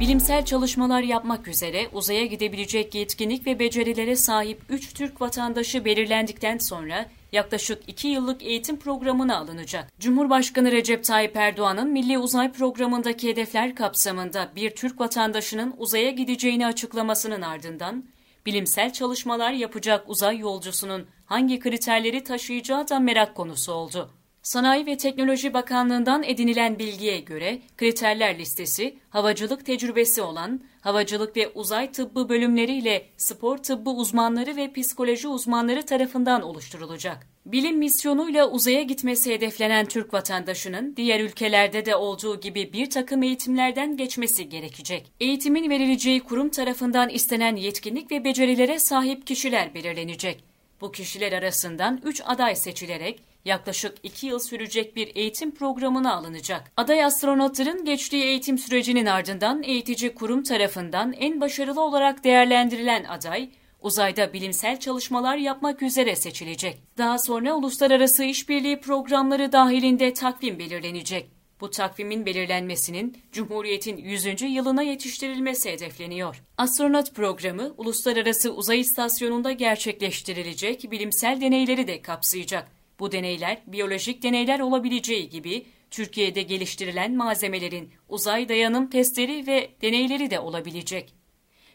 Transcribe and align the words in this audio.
Bilimsel 0.00 0.44
çalışmalar 0.44 1.02
yapmak 1.02 1.48
üzere 1.48 1.88
uzaya 1.92 2.26
gidebilecek 2.26 2.94
yetkinlik 2.94 3.46
ve 3.46 3.58
becerilere 3.58 4.16
sahip 4.16 4.60
3 4.68 4.94
Türk 4.94 5.20
vatandaşı 5.20 5.84
belirlendikten 5.84 6.58
sonra 6.58 7.06
yaklaşık 7.32 7.82
2 7.88 8.08
yıllık 8.08 8.42
eğitim 8.42 8.78
programına 8.78 9.36
alınacak. 9.36 9.92
Cumhurbaşkanı 10.00 10.72
Recep 10.72 11.04
Tayyip 11.04 11.36
Erdoğan'ın 11.36 11.88
Milli 11.88 12.18
Uzay 12.18 12.52
Programı'ndaki 12.52 13.28
hedefler 13.28 13.74
kapsamında 13.74 14.52
bir 14.56 14.70
Türk 14.70 15.00
vatandaşının 15.00 15.74
uzaya 15.78 16.10
gideceğini 16.10 16.66
açıklamasının 16.66 17.42
ardından 17.42 18.04
bilimsel 18.46 18.92
çalışmalar 18.92 19.52
yapacak 19.52 20.10
uzay 20.10 20.38
yolcusunun 20.38 21.06
hangi 21.26 21.58
kriterleri 21.58 22.24
taşıyacağı 22.24 22.88
da 22.88 22.98
merak 22.98 23.34
konusu 23.34 23.72
oldu. 23.72 24.10
Sanayi 24.46 24.86
ve 24.86 24.96
Teknoloji 24.96 25.54
Bakanlığı'ndan 25.54 26.22
edinilen 26.22 26.78
bilgiye 26.78 27.20
göre 27.20 27.58
kriterler 27.76 28.38
listesi 28.38 28.96
havacılık 29.10 29.66
tecrübesi 29.66 30.22
olan 30.22 30.60
havacılık 30.80 31.36
ve 31.36 31.48
uzay 31.48 31.92
tıbbı 31.92 32.28
bölümleriyle 32.28 33.06
spor 33.16 33.58
tıbbı 33.58 33.90
uzmanları 33.90 34.56
ve 34.56 34.72
psikoloji 34.72 35.28
uzmanları 35.28 35.82
tarafından 35.86 36.42
oluşturulacak. 36.42 37.26
Bilim 37.46 37.78
misyonuyla 37.78 38.50
uzaya 38.50 38.82
gitmesi 38.82 39.34
hedeflenen 39.34 39.86
Türk 39.86 40.14
vatandaşının 40.14 40.96
diğer 40.96 41.20
ülkelerde 41.20 41.86
de 41.86 41.96
olduğu 41.96 42.40
gibi 42.40 42.72
bir 42.72 42.90
takım 42.90 43.22
eğitimlerden 43.22 43.96
geçmesi 43.96 44.48
gerekecek. 44.48 45.12
Eğitimin 45.20 45.70
verileceği 45.70 46.20
kurum 46.20 46.48
tarafından 46.48 47.08
istenen 47.08 47.56
yetkinlik 47.56 48.10
ve 48.10 48.24
becerilere 48.24 48.78
sahip 48.78 49.26
kişiler 49.26 49.74
belirlenecek. 49.74 50.44
Bu 50.80 50.92
kişiler 50.92 51.32
arasından 51.32 52.00
3 52.04 52.22
aday 52.24 52.56
seçilerek 52.56 53.22
yaklaşık 53.46 53.94
2 54.02 54.26
yıl 54.26 54.38
sürecek 54.38 54.96
bir 54.96 55.16
eğitim 55.16 55.54
programına 55.54 56.14
alınacak. 56.14 56.72
Aday 56.76 57.04
astronotların 57.04 57.84
geçtiği 57.84 58.24
eğitim 58.24 58.58
sürecinin 58.58 59.06
ardından 59.06 59.62
eğitici 59.62 60.14
kurum 60.14 60.42
tarafından 60.42 61.12
en 61.12 61.40
başarılı 61.40 61.80
olarak 61.80 62.24
değerlendirilen 62.24 63.04
aday, 63.04 63.50
uzayda 63.80 64.32
bilimsel 64.32 64.80
çalışmalar 64.80 65.36
yapmak 65.36 65.82
üzere 65.82 66.16
seçilecek. 66.16 66.78
Daha 66.98 67.18
sonra 67.18 67.54
uluslararası 67.54 68.24
işbirliği 68.24 68.80
programları 68.80 69.52
dahilinde 69.52 70.12
takvim 70.14 70.58
belirlenecek. 70.58 71.30
Bu 71.60 71.70
takvimin 71.70 72.26
belirlenmesinin 72.26 73.16
Cumhuriyet'in 73.32 73.96
100. 73.96 74.42
yılına 74.42 74.82
yetiştirilmesi 74.82 75.72
hedefleniyor. 75.72 76.42
Astronot 76.58 77.14
programı 77.14 77.74
uluslararası 77.76 78.54
uzay 78.54 78.80
istasyonunda 78.80 79.52
gerçekleştirilecek 79.52 80.90
bilimsel 80.90 81.40
deneyleri 81.40 81.88
de 81.88 82.02
kapsayacak. 82.02 82.75
Bu 83.00 83.12
deneyler 83.12 83.62
biyolojik 83.66 84.22
deneyler 84.22 84.60
olabileceği 84.60 85.28
gibi 85.28 85.66
Türkiye'de 85.90 86.42
geliştirilen 86.42 87.16
malzemelerin 87.16 87.92
uzay 88.08 88.48
dayanım 88.48 88.90
testleri 88.90 89.46
ve 89.46 89.70
deneyleri 89.82 90.30
de 90.30 90.40
olabilecek. 90.40 91.14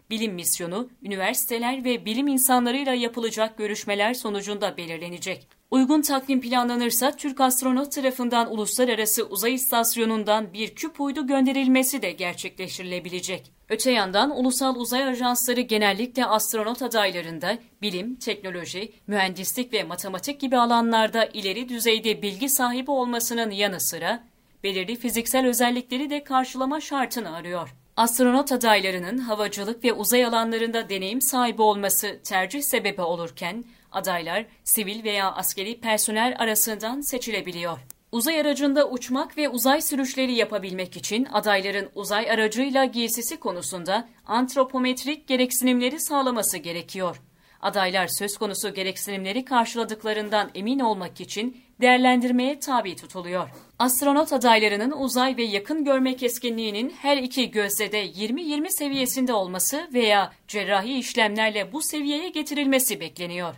Bilim 0.10 0.34
misyonu, 0.34 0.90
üniversiteler 1.04 1.84
ve 1.84 2.06
bilim 2.06 2.28
insanlarıyla 2.28 2.94
yapılacak 2.94 3.58
görüşmeler 3.58 4.14
sonucunda 4.14 4.78
belirlenecek. 4.78 5.61
Uygun 5.72 6.02
takvim 6.02 6.42
planlanırsa 6.42 7.12
Türk 7.12 7.42
astronot 7.42 7.92
tarafından 7.92 8.54
Uluslararası 8.54 9.26
Uzay 9.26 9.54
İstasyonu'ndan 9.54 10.54
bir 10.54 10.76
küp 10.76 11.02
uydu 11.02 11.28
gönderilmesi 11.28 12.02
de 12.02 12.12
gerçekleştirilebilecek. 12.12 13.52
Öte 13.70 13.92
yandan 13.92 14.40
ulusal 14.40 14.76
uzay 14.76 15.04
ajansları 15.04 15.62
genellikle 15.62 16.26
astronot 16.26 16.82
adaylarında 16.82 17.58
bilim, 17.82 18.16
teknoloji, 18.16 18.94
mühendislik 19.08 19.74
ve 19.74 19.84
matematik 19.84 20.42
gibi 20.42 20.58
alanlarda 20.58 21.26
ileri 21.26 21.70
düzeyde 21.70 22.22
bilgi 22.22 22.50
sahibi 22.50 22.92
olmasının 22.92 23.52
yanı 23.52 23.80
sıra 23.80 24.24
belirli 24.64 24.96
fiziksel 24.96 25.48
özellikleri 25.48 26.10
de 26.10 26.24
karşılama 26.24 26.82
şartını 26.82 27.36
arıyor. 27.36 27.76
Astronot 27.98 28.52
adaylarının 28.52 29.18
havacılık 29.18 29.84
ve 29.84 29.94
uzay 29.94 30.26
alanlarında 30.26 30.90
deneyim 30.90 31.22
sahibi 31.22 31.62
olması 31.62 32.20
tercih 32.24 32.62
sebebi 32.62 33.02
olurken 33.02 33.64
adaylar 33.92 34.46
sivil 34.64 35.04
veya 35.04 35.32
askeri 35.32 35.80
personel 35.80 36.36
arasından 36.40 37.02
seçilebiliyor. 37.02 37.80
Uzay 38.12 38.42
aracında 38.42 38.90
uçmak 38.90 39.38
ve 39.38 39.50
uzay 39.50 39.82
sürüşleri 39.82 40.34
yapabilmek 40.34 40.98
için 40.98 41.26
adayların 41.26 41.90
uzay 41.96 42.32
aracıyla 42.32 42.86
giysisi 42.86 43.40
konusunda 43.40 44.10
antropometrik 44.26 45.28
gereksinimleri 45.28 46.00
sağlaması 46.00 46.58
gerekiyor. 46.58 47.22
Adaylar 47.62 48.08
söz 48.08 48.38
konusu 48.38 48.74
gereksinimleri 48.74 49.46
karşıladıklarından 49.46 50.52
emin 50.56 50.80
olmak 50.80 51.22
için 51.22 51.58
değerlendirmeye 51.82 52.60
tabi 52.60 52.96
tutuluyor. 52.96 53.50
Astronot 53.80 54.34
adaylarının 54.34 54.92
uzay 54.92 55.38
ve 55.38 55.44
yakın 55.44 55.86
görme 55.86 56.16
keskinliğinin 56.16 56.90
her 56.90 57.18
iki 57.18 57.52
gözde 57.52 57.92
de 57.92 58.06
20-20 58.06 58.70
seviyesinde 58.70 59.34
olması 59.34 59.90
veya 59.94 60.32
cerrahi 60.48 60.98
işlemlerle 60.98 61.74
bu 61.74 61.82
seviyeye 61.82 62.30
getirilmesi 62.30 63.00
bekleniyor. 63.00 63.56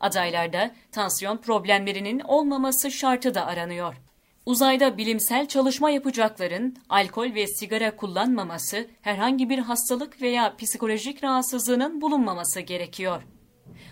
Adaylarda 0.00 0.70
tansiyon 0.92 1.36
problemlerinin 1.36 2.20
olmaması 2.20 2.90
şartı 2.90 3.34
da 3.34 3.46
aranıyor. 3.46 3.94
Uzayda 4.46 4.98
bilimsel 4.98 5.48
çalışma 5.48 5.90
yapacakların 5.90 6.76
alkol 6.88 7.34
ve 7.34 7.46
sigara 7.46 7.96
kullanmaması, 7.96 8.86
herhangi 9.00 9.48
bir 9.48 9.58
hastalık 9.58 10.22
veya 10.22 10.56
psikolojik 10.56 11.24
rahatsızlığının 11.24 12.00
bulunmaması 12.00 12.60
gerekiyor. 12.60 13.22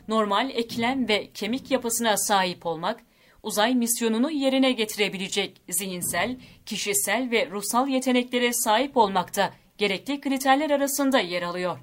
Normal 0.09 0.51
eklem 0.51 1.09
ve 1.09 1.31
kemik 1.35 1.71
yapısına 1.71 2.17
sahip 2.17 2.67
olmak, 2.67 3.01
uzay 3.43 3.75
misyonunu 3.75 4.31
yerine 4.31 4.73
getirebilecek 4.73 5.63
zihinsel, 5.69 6.37
kişisel 6.67 7.31
ve 7.31 7.51
ruhsal 7.51 7.89
yeteneklere 7.89 8.53
sahip 8.53 8.97
olmakta 8.97 9.53
gerekli 9.79 10.21
kriterler 10.21 10.71
arasında 10.71 11.19
yer 11.19 11.43
alıyor. 11.43 11.79